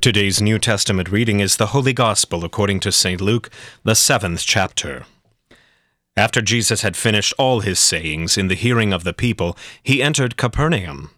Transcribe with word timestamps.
Today's 0.00 0.40
New 0.40 0.60
Testament 0.60 1.10
reading 1.10 1.40
is 1.40 1.56
the 1.56 1.74
Holy 1.74 1.92
Gospel 1.92 2.44
according 2.44 2.78
to 2.80 2.92
St. 2.92 3.20
Luke, 3.20 3.50
the 3.82 3.96
seventh 3.96 4.44
chapter. 4.46 5.06
After 6.16 6.40
Jesus 6.40 6.82
had 6.82 6.96
finished 6.96 7.34
all 7.36 7.62
his 7.62 7.80
sayings 7.80 8.38
in 8.38 8.46
the 8.46 8.54
hearing 8.54 8.92
of 8.92 9.02
the 9.02 9.12
people, 9.12 9.58
he 9.82 10.00
entered 10.00 10.36
Capernaum. 10.36 11.10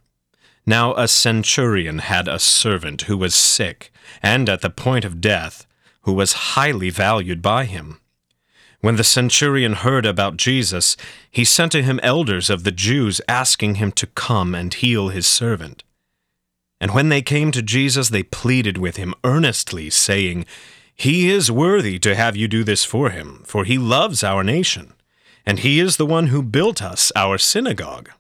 Now 0.65 0.95
a 0.95 1.09
centurion 1.09 1.99
had 1.99 2.27
a 2.27 2.39
servant 2.39 3.03
who 3.03 3.19
was 3.19 3.35
sick, 3.35 3.93
and 4.23 4.49
at 4.49 4.63
the 4.63 4.71
point 4.71 5.05
of 5.05 5.21
death, 5.21 5.67
who 6.05 6.15
was 6.15 6.55
highly 6.55 6.89
valued 6.89 7.43
by 7.43 7.67
him. 7.67 8.01
When 8.81 8.97
the 8.97 9.05
centurion 9.05 9.75
heard 9.75 10.07
about 10.07 10.39
Jesus, 10.39 10.97
he 11.31 11.45
sent 11.45 11.73
to 11.73 11.83
him 11.83 12.01
elders 12.03 12.49
of 12.49 12.65
the 12.65 12.73
Jews, 12.73 13.21
asking 13.29 13.75
him 13.75 13.93
to 13.93 14.07
come 14.07 14.55
and 14.55 14.73
heal 14.73 15.11
his 15.11 15.27
servant. 15.27 15.85
And 16.81 16.93
when 16.93 17.11
they 17.11 17.21
came 17.21 17.53
to 17.53 17.63
Jesus, 17.63 18.09
they 18.09 18.23
pleaded 18.23 18.79
with 18.79 18.97
him 18.97 19.15
earnestly, 19.23 19.91
saying, 19.91 20.47
He 20.97 21.29
is 21.29 21.51
worthy 21.51 21.99
to 21.99 22.15
have 22.15 22.37
you 22.37 22.49
do 22.49 22.65
this 22.65 22.85
for 22.85 23.11
him, 23.11 23.43
for 23.45 23.65
he 23.65 23.77
loves 23.77 24.25
our 24.25 24.43
nation, 24.43 24.95
and 25.45 25.59
he 25.59 25.79
is 25.79 25.97
the 25.99 26.07
one 26.07 26.29
who 26.29 26.43
built 26.43 26.81
us 26.81 27.13
our 27.15 27.37
synagogue. 27.37 28.11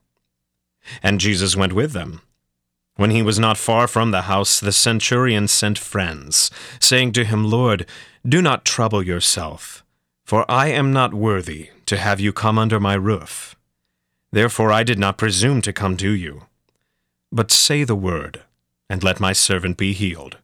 And 1.02 1.20
Jesus 1.20 1.56
went 1.56 1.72
with 1.72 1.92
them. 1.92 2.20
When 2.96 3.10
he 3.10 3.22
was 3.22 3.38
not 3.38 3.56
far 3.56 3.88
from 3.88 4.10
the 4.10 4.22
house, 4.22 4.60
the 4.60 4.72
centurion 4.72 5.48
sent 5.48 5.78
friends, 5.78 6.50
saying 6.80 7.12
to 7.12 7.24
him, 7.24 7.44
Lord, 7.44 7.86
do 8.28 8.42
not 8.42 8.66
trouble 8.66 9.02
yourself, 9.02 9.82
for 10.22 10.44
I 10.50 10.66
am 10.66 10.92
not 10.92 11.14
worthy 11.14 11.70
to 11.86 11.96
have 11.96 12.20
you 12.20 12.32
come 12.34 12.58
under 12.58 12.78
my 12.78 12.92
roof. 12.92 13.56
Therefore 14.32 14.70
I 14.70 14.82
did 14.82 14.98
not 14.98 15.16
presume 15.16 15.62
to 15.62 15.72
come 15.72 15.96
to 15.96 16.10
you. 16.10 16.42
But 17.32 17.50
say 17.50 17.84
the 17.84 17.96
word 17.96 18.42
and 18.90 19.02
let 19.02 19.20
my 19.20 19.32
servant 19.32 19.78
be 19.78 19.94
healed. 19.94 20.36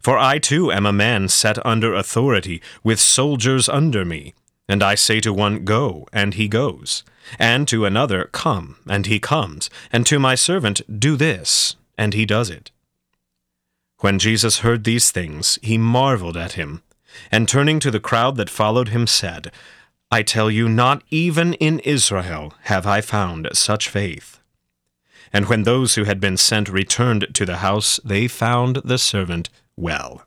For 0.00 0.16
I 0.16 0.38
too 0.38 0.72
am 0.72 0.86
a 0.86 0.92
man 0.92 1.28
set 1.28 1.64
under 1.66 1.92
authority, 1.92 2.62
with 2.82 3.00
soldiers 3.00 3.68
under 3.68 4.04
me. 4.04 4.32
And 4.68 4.82
I 4.82 4.94
say 4.94 5.20
to 5.20 5.32
one, 5.32 5.64
Go, 5.64 6.06
and 6.12 6.34
he 6.34 6.48
goes, 6.48 7.02
and 7.38 7.66
to 7.68 7.84
another, 7.84 8.30
Come, 8.32 8.76
and 8.88 9.06
he 9.06 9.18
comes, 9.18 9.68
and 9.92 10.06
to 10.06 10.18
my 10.18 10.36
servant, 10.36 10.80
Do 10.98 11.16
this, 11.16 11.76
and 11.98 12.14
he 12.14 12.24
does 12.24 12.48
it. 12.48 12.70
When 13.98 14.18
Jesus 14.18 14.60
heard 14.60 14.84
these 14.84 15.10
things, 15.10 15.58
he 15.62 15.76
marveled 15.76 16.36
at 16.36 16.52
him, 16.52 16.82
and 17.30 17.48
turning 17.48 17.80
to 17.80 17.90
the 17.90 18.00
crowd 18.00 18.36
that 18.36 18.48
followed 18.48 18.88
him, 18.88 19.06
said, 19.06 19.50
I 20.10 20.22
tell 20.22 20.50
you, 20.50 20.68
not 20.68 21.02
even 21.10 21.54
in 21.54 21.78
Israel 21.80 22.54
have 22.62 22.86
I 22.86 23.00
found 23.00 23.48
such 23.52 23.88
faith. 23.88 24.40
And 25.32 25.48
when 25.48 25.62
those 25.62 25.94
who 25.94 26.04
had 26.04 26.20
been 26.20 26.36
sent 26.36 26.68
returned 26.68 27.26
to 27.32 27.46
the 27.46 27.58
house, 27.58 27.98
they 28.04 28.28
found 28.28 28.76
the 28.84 28.98
servant 28.98 29.48
well. 29.76 30.26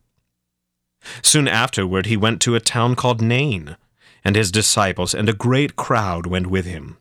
Soon 1.22 1.47
afterward 1.47 2.08
he 2.08 2.17
went 2.17 2.42
to 2.42 2.56
a 2.56 2.59
town 2.59 2.95
called 2.95 3.22
Nain, 3.22 3.78
and 4.23 4.36
his 4.36 4.52
disciples 4.52 5.14
and 5.14 5.30
a 5.30 5.34
great 5.34 5.75
crowd 5.75 6.25
went 6.25 6.47
with 6.47 6.66
him. 6.66 6.97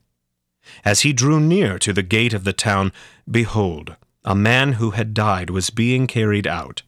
As 0.85 1.01
he 1.01 1.13
drew 1.13 1.41
near 1.41 1.79
to 1.79 1.93
the 1.93 2.03
gate 2.03 2.35
of 2.35 2.45
the 2.45 2.53
town, 2.53 2.93
behold, 3.31 3.97
a 4.25 4.35
man 4.35 4.75
who 4.75 4.91
had 4.91 5.15
died 5.15 5.51
was 5.51 5.71
being 5.71 6.07
carried 6.07 6.47
out, 6.47 6.83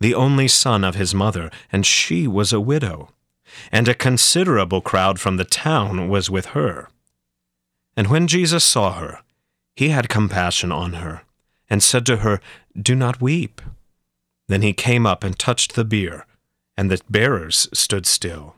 the 0.00 0.14
only 0.14 0.48
son 0.48 0.84
of 0.84 0.94
his 0.94 1.14
mother, 1.14 1.50
and 1.70 1.86
she 1.86 2.26
was 2.26 2.52
a 2.52 2.60
widow. 2.60 3.10
And 3.70 3.86
a 3.86 3.94
considerable 3.94 4.80
crowd 4.80 5.20
from 5.20 5.36
the 5.36 5.44
town 5.44 6.08
was 6.08 6.30
with 6.30 6.46
her. 6.46 6.88
And 7.96 8.08
when 8.08 8.26
Jesus 8.26 8.64
saw 8.64 8.94
her, 8.94 9.20
he 9.74 9.88
had 9.88 10.08
compassion 10.08 10.70
on 10.70 10.94
her, 10.94 11.22
and 11.70 11.82
said 11.82 12.04
to 12.06 12.18
her, 12.18 12.40
Do 12.80 12.94
not 12.94 13.20
weep. 13.20 13.60
Then 14.48 14.62
he 14.62 14.72
came 14.72 15.06
up 15.06 15.24
and 15.24 15.38
touched 15.38 15.74
the 15.74 15.84
bier, 15.84 16.26
and 16.76 16.90
the 16.90 17.00
bearers 17.08 17.68
stood 17.72 18.06
still. 18.06 18.56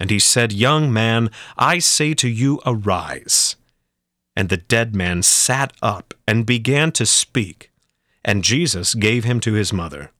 And 0.00 0.10
he 0.10 0.18
said, 0.18 0.52
Young 0.52 0.92
man, 0.92 1.30
I 1.58 1.78
say 1.78 2.14
to 2.14 2.28
you, 2.28 2.60
arise. 2.64 3.56
And 4.34 4.48
the 4.48 4.56
dead 4.56 4.94
man 4.94 5.22
sat 5.22 5.72
up 5.82 6.14
and 6.26 6.46
began 6.46 6.92
to 6.92 7.06
speak, 7.06 7.70
and 8.24 8.44
Jesus 8.44 8.94
gave 8.94 9.24
him 9.24 9.40
to 9.40 9.54
his 9.54 9.72
mother. 9.72 10.10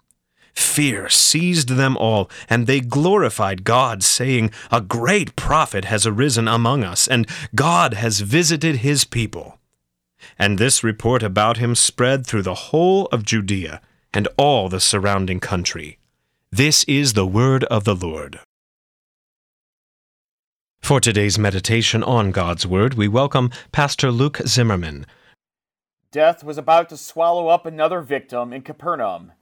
Fear 0.55 1.11
seized 1.11 1.71
them 1.71 1.99
all, 1.99 2.31
and 2.49 2.67
they 2.67 2.81
glorified 2.81 3.65
God, 3.65 4.03
saying, 4.03 4.51
A 4.71 4.81
great 4.81 5.37
prophet 5.37 5.85
has 5.87 6.07
arisen 6.07 6.49
among 6.49 6.83
us, 6.83 7.07
and 7.07 7.29
God 7.55 7.93
has 7.93 8.21
visited 8.21 8.77
his 8.77 9.05
people 9.05 9.59
and 10.39 10.59
this 10.59 10.83
report 10.85 11.23
about 11.23 11.59
him 11.59 11.75
spread 11.75 12.27
through 12.27 12.43
the 12.43 12.55
whole 12.55 13.07
of 13.07 13.25
Judea 13.25 13.81
and 14.13 14.29
all 14.37 14.69
the 14.69 14.81
surrounding 14.81 15.41
country. 15.41 15.99
This 16.51 16.85
is 16.85 17.13
the 17.13 17.27
word 17.27 17.65
of 17.65 17.85
the 17.85 17.95
Lord. 17.95 18.41
For 20.81 21.01
today's 21.01 21.39
meditation 21.39 22.05
on 22.05 22.31
God's 22.31 22.65
Word, 22.65 22.95
we 22.95 23.09
welcome 23.09 23.51
Pastor 23.73 24.13
Luke 24.13 24.39
Zimmerman. 24.47 25.05
Death 26.13 26.45
was 26.45 26.57
about 26.57 26.89
to 26.91 26.97
swallow 26.97 27.49
up 27.49 27.67
another 27.67 28.01
victim 28.01 28.53
in 28.53 28.63
Capernaum, 28.63 29.33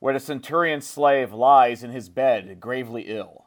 where 0.00 0.12
the 0.12 0.18
centurion 0.18 0.80
slave 0.80 1.32
lies 1.32 1.84
in 1.84 1.92
his 1.92 2.08
bed, 2.08 2.58
gravely 2.58 3.02
ill. 3.02 3.46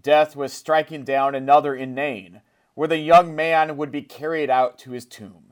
Death 0.00 0.36
was 0.36 0.52
striking 0.52 1.02
down 1.02 1.34
another 1.34 1.74
in 1.74 1.94
Nain, 1.94 2.42
where 2.74 2.88
the 2.88 2.98
young 2.98 3.34
man 3.34 3.76
would 3.76 3.90
be 3.90 4.02
carried 4.02 4.48
out 4.48 4.78
to 4.78 4.92
his 4.92 5.04
tomb. 5.04 5.45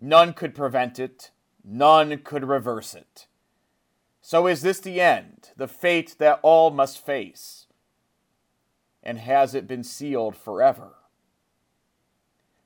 None 0.00 0.32
could 0.32 0.54
prevent 0.54 0.98
it, 0.98 1.30
none 1.64 2.18
could 2.18 2.44
reverse 2.44 2.94
it. 2.94 3.26
So 4.20 4.46
is 4.46 4.62
this 4.62 4.78
the 4.78 5.00
end, 5.00 5.50
the 5.56 5.66
fate 5.66 6.16
that 6.18 6.40
all 6.42 6.70
must 6.70 7.04
face? 7.04 7.66
And 9.02 9.18
has 9.18 9.54
it 9.54 9.66
been 9.66 9.82
sealed 9.82 10.36
forever? 10.36 10.96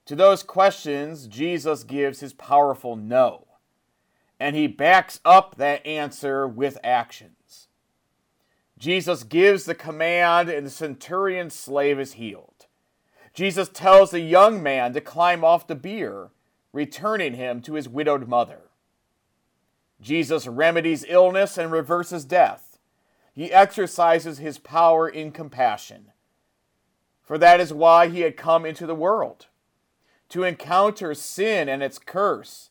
To 0.06 0.16
those 0.16 0.42
questions, 0.42 1.26
Jesus 1.28 1.84
gives 1.84 2.21
his 2.21 2.32
powerful 2.32 2.97
no, 2.97 3.47
and 4.41 4.56
he 4.56 4.66
backs 4.66 5.21
up 5.25 5.54
that 5.56 5.87
answer 5.87 6.48
with 6.48 6.78
actions. 6.82 7.69
Jesus 8.76 9.22
gives 9.22 9.65
the 9.65 9.76
command, 9.76 10.50
and 10.50 10.66
the 10.66 10.71
centurion's 10.71 11.54
slave 11.54 12.00
is 12.00 12.15
healed. 12.15 12.66
Jesus 13.32 13.69
tells 13.69 14.10
the 14.10 14.21
young 14.21 14.60
man 14.60 14.92
to 14.92 15.00
climb 15.00 15.44
off 15.44 15.69
the 15.69 15.76
bier 15.76 16.31
returning 16.72 17.34
him 17.34 17.60
to 17.62 17.75
his 17.75 17.88
widowed 17.88 18.28
mother. 18.28 18.62
Jesus 20.00 20.47
remedies 20.47 21.05
illness 21.09 21.56
and 21.56 21.71
reverses 21.71 22.25
death. 22.25 22.78
He 23.34 23.53
exercises 23.53 24.38
his 24.38 24.59
power 24.59 25.09
in 25.09 25.33
compassion. 25.33 26.12
For 27.22 27.38
that 27.38 27.60
is 27.60 27.72
why 27.72 28.09
he 28.09 28.21
had 28.21 28.37
come 28.37 28.66
into 28.66 28.87
the 28.87 28.94
world 28.94 29.47
to 30.33 30.44
encounter 30.44 31.12
sin 31.12 31.69
and 31.69 31.83
its 31.83 31.99
curse, 31.99 32.71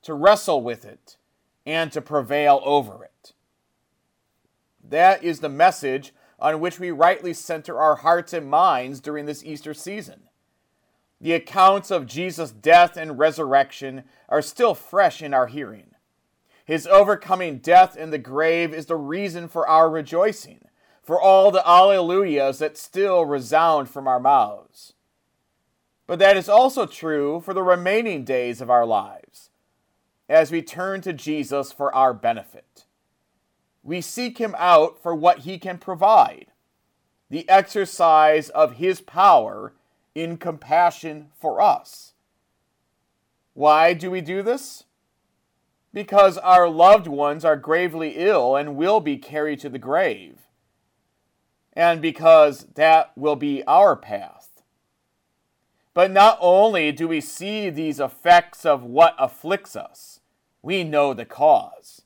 to 0.00 0.14
wrestle 0.14 0.62
with 0.62 0.86
it, 0.86 1.18
and 1.66 1.92
to 1.92 2.00
prevail 2.00 2.62
over 2.64 3.04
it. 3.04 3.34
That 4.82 5.22
is 5.22 5.40
the 5.40 5.50
message 5.50 6.14
on 6.38 6.60
which 6.60 6.80
we 6.80 6.90
rightly 6.90 7.34
center 7.34 7.78
our 7.78 7.96
hearts 7.96 8.32
and 8.32 8.48
minds 8.48 9.00
during 9.00 9.26
this 9.26 9.44
Easter 9.44 9.74
season. 9.74 10.22
The 11.24 11.32
accounts 11.32 11.90
of 11.90 12.04
Jesus' 12.04 12.50
death 12.50 12.98
and 12.98 13.18
resurrection 13.18 14.04
are 14.28 14.42
still 14.42 14.74
fresh 14.74 15.22
in 15.22 15.32
our 15.32 15.46
hearing. 15.46 15.94
His 16.66 16.86
overcoming 16.86 17.60
death 17.60 17.96
in 17.96 18.10
the 18.10 18.18
grave 18.18 18.74
is 18.74 18.84
the 18.84 18.96
reason 18.96 19.48
for 19.48 19.66
our 19.66 19.88
rejoicing, 19.88 20.68
for 21.02 21.18
all 21.18 21.50
the 21.50 21.62
alleluias 21.62 22.58
that 22.58 22.76
still 22.76 23.24
resound 23.24 23.88
from 23.88 24.06
our 24.06 24.20
mouths. 24.20 24.92
But 26.06 26.18
that 26.18 26.36
is 26.36 26.50
also 26.50 26.84
true 26.84 27.40
for 27.40 27.54
the 27.54 27.62
remaining 27.62 28.24
days 28.24 28.60
of 28.60 28.68
our 28.68 28.84
lives, 28.84 29.48
as 30.28 30.50
we 30.50 30.60
turn 30.60 31.00
to 31.00 31.14
Jesus 31.14 31.72
for 31.72 31.90
our 31.94 32.12
benefit. 32.12 32.84
We 33.82 34.02
seek 34.02 34.36
him 34.36 34.54
out 34.58 35.02
for 35.02 35.14
what 35.14 35.38
he 35.38 35.58
can 35.58 35.78
provide 35.78 36.48
the 37.30 37.48
exercise 37.48 38.50
of 38.50 38.74
his 38.74 39.00
power 39.00 39.72
in 40.14 40.36
compassion 40.36 41.28
for 41.38 41.60
us. 41.60 42.12
Why 43.52 43.92
do 43.94 44.10
we 44.10 44.20
do 44.20 44.42
this? 44.42 44.84
Because 45.92 46.38
our 46.38 46.68
loved 46.68 47.06
ones 47.06 47.44
are 47.44 47.56
gravely 47.56 48.14
ill 48.16 48.56
and 48.56 48.76
will 48.76 49.00
be 49.00 49.16
carried 49.16 49.60
to 49.60 49.68
the 49.68 49.78
grave, 49.78 50.40
and 51.72 52.02
because 52.02 52.66
that 52.74 53.12
will 53.16 53.36
be 53.36 53.62
our 53.64 53.94
path. 53.94 54.62
But 55.94 56.10
not 56.10 56.36
only 56.40 56.90
do 56.90 57.06
we 57.06 57.20
see 57.20 57.70
these 57.70 58.00
effects 58.00 58.66
of 58.66 58.82
what 58.82 59.14
afflicts 59.18 59.76
us, 59.76 60.18
we 60.60 60.82
know 60.82 61.14
the 61.14 61.24
cause. 61.24 62.02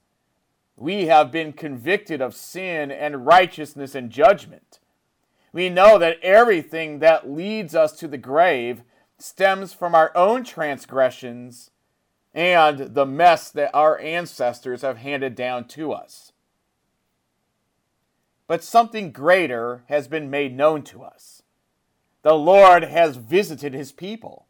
We 0.76 1.06
have 1.06 1.32
been 1.32 1.54
convicted 1.54 2.20
of 2.20 2.34
sin 2.34 2.90
and 2.90 3.24
righteousness 3.24 3.94
and 3.94 4.10
judgment 4.10 4.77
we 5.58 5.68
know 5.68 5.98
that 5.98 6.20
everything 6.22 7.00
that 7.00 7.28
leads 7.28 7.74
us 7.74 7.90
to 7.90 8.06
the 8.06 8.16
grave 8.16 8.82
stems 9.18 9.72
from 9.72 9.92
our 9.92 10.16
own 10.16 10.44
transgressions 10.44 11.72
and 12.32 12.94
the 12.94 13.04
mess 13.04 13.50
that 13.50 13.74
our 13.74 13.98
ancestors 13.98 14.82
have 14.82 14.98
handed 14.98 15.34
down 15.34 15.66
to 15.66 15.90
us. 15.90 16.30
But 18.46 18.62
something 18.62 19.10
greater 19.10 19.82
has 19.88 20.06
been 20.06 20.30
made 20.30 20.56
known 20.56 20.84
to 20.84 21.02
us. 21.02 21.42
The 22.22 22.34
Lord 22.34 22.84
has 22.84 23.16
visited 23.16 23.74
his 23.74 23.90
people. 23.90 24.46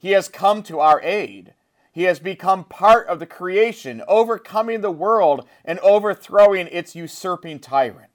He 0.00 0.10
has 0.10 0.26
come 0.26 0.64
to 0.64 0.80
our 0.80 1.00
aid. 1.02 1.54
He 1.92 2.02
has 2.02 2.18
become 2.18 2.64
part 2.64 3.06
of 3.06 3.20
the 3.20 3.26
creation, 3.26 4.02
overcoming 4.08 4.80
the 4.80 4.90
world 4.90 5.46
and 5.64 5.78
overthrowing 5.78 6.66
its 6.72 6.96
usurping 6.96 7.60
tyrant. 7.60 8.10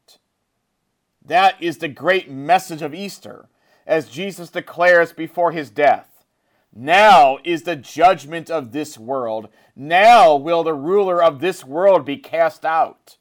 That 1.30 1.62
is 1.62 1.78
the 1.78 1.88
great 1.88 2.28
message 2.28 2.81
of 2.81 2.96
Easter, 2.96 3.50
as 3.86 4.10
Jesus 4.10 4.50
declares 4.50 5.14
before 5.14 5.52
his 5.52 5.70
death. 5.70 6.26
Now 6.74 7.38
is 7.44 7.64
the 7.64 7.76
judgment 7.76 8.50
of 8.50 8.72
this 8.72 8.98
world. 8.98 9.48
Now 9.76 10.36
will 10.36 10.64
the 10.64 10.74
ruler 10.74 11.22
of 11.22 11.40
this 11.40 11.64
world 11.64 12.04
be 12.04 12.18
cast 12.18 12.66
out. 12.66 13.18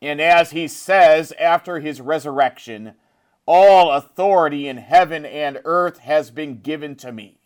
And 0.00 0.20
as 0.20 0.50
he 0.50 0.66
says 0.66 1.32
after 1.38 1.78
his 1.78 2.00
resurrection, 2.00 2.94
all 3.46 3.92
authority 3.92 4.66
in 4.66 4.78
heaven 4.78 5.24
and 5.24 5.60
earth 5.64 5.98
has 5.98 6.32
been 6.32 6.60
given 6.60 6.96
to 6.96 7.12
me. 7.12 7.38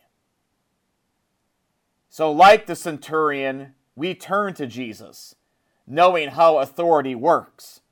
So, 2.09 2.33
like 2.33 2.65
the 2.65 2.77
centurion, 2.77 3.75
we 3.95 4.15
turn 4.15 4.55
to 4.55 4.67
Jesus, 4.67 5.35
knowing 5.87 6.31
how 6.31 6.61
authority 6.61 7.15
works. 7.15 7.83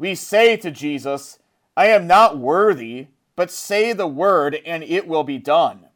We 0.00 0.14
say 0.14 0.56
to 0.56 0.70
Jesus, 0.70 1.40
I 1.76 1.88
am 1.88 2.06
not 2.06 2.38
worthy, 2.38 3.08
but 3.36 3.50
say 3.50 3.92
the 3.92 4.06
word 4.06 4.58
and 4.64 4.82
it 4.82 5.06
will 5.06 5.24
be 5.24 5.36
done. 5.36 5.88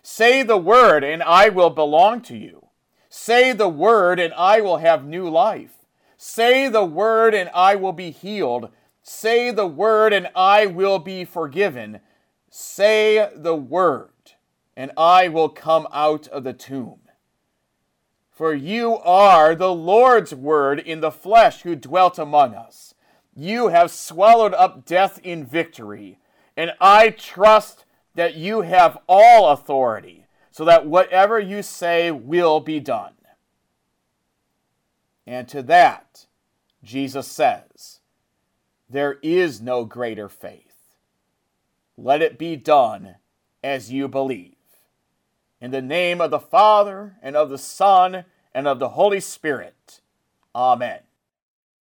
Say 0.00 0.44
the 0.44 0.56
word 0.56 1.02
and 1.02 1.24
I 1.24 1.48
will 1.48 1.70
belong 1.70 2.20
to 2.22 2.36
you. 2.36 2.68
Say 3.08 3.52
the 3.52 3.68
word 3.68 4.20
and 4.20 4.32
I 4.34 4.60
will 4.60 4.76
have 4.76 5.04
new 5.04 5.28
life. 5.28 5.74
Say 6.16 6.68
the 6.68 6.84
word 6.84 7.34
and 7.34 7.50
I 7.52 7.74
will 7.74 7.92
be 7.92 8.12
healed. 8.12 8.68
Say 9.02 9.50
the 9.50 9.66
word 9.66 10.12
and 10.12 10.28
I 10.36 10.66
will 10.66 11.00
be 11.00 11.24
forgiven. 11.24 11.98
Say 12.48 13.28
the 13.34 13.56
word 13.56 14.34
and 14.76 14.92
I 14.96 15.26
will 15.26 15.48
come 15.48 15.88
out 15.92 16.28
of 16.28 16.44
the 16.44 16.52
tomb. 16.52 17.00
For 18.30 18.54
you 18.54 18.98
are 18.98 19.56
the 19.56 19.74
Lord's 19.74 20.32
word 20.32 20.78
in 20.78 21.00
the 21.00 21.10
flesh 21.10 21.62
who 21.62 21.74
dwelt 21.74 22.20
among 22.20 22.54
us. 22.54 22.94
You 23.34 23.68
have 23.68 23.90
swallowed 23.90 24.54
up 24.54 24.84
death 24.84 25.18
in 25.22 25.46
victory, 25.46 26.18
and 26.56 26.72
I 26.80 27.10
trust 27.10 27.84
that 28.14 28.34
you 28.34 28.60
have 28.62 28.98
all 29.08 29.50
authority, 29.50 30.26
so 30.50 30.64
that 30.66 30.86
whatever 30.86 31.40
you 31.40 31.62
say 31.62 32.10
will 32.10 32.60
be 32.60 32.78
done. 32.78 33.14
And 35.26 35.48
to 35.48 35.62
that, 35.62 36.26
Jesus 36.82 37.26
says, 37.26 38.00
There 38.90 39.18
is 39.22 39.62
no 39.62 39.84
greater 39.84 40.28
faith. 40.28 40.96
Let 41.96 42.20
it 42.20 42.38
be 42.38 42.56
done 42.56 43.16
as 43.62 43.92
you 43.92 44.08
believe. 44.08 44.56
In 45.60 45.70
the 45.70 45.80
name 45.80 46.20
of 46.20 46.30
the 46.30 46.40
Father, 46.40 47.16
and 47.22 47.36
of 47.36 47.48
the 47.48 47.58
Son, 47.58 48.24
and 48.52 48.66
of 48.66 48.78
the 48.78 48.90
Holy 48.90 49.20
Spirit. 49.20 50.00
Amen. 50.54 51.00